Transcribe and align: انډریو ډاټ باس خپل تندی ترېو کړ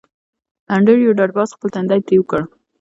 انډریو 0.75 1.15
ډاټ 1.17 1.31
باس 1.37 1.49
خپل 1.55 1.69
تندی 1.75 1.99
ترېو 2.07 2.23
کړ 2.31 2.41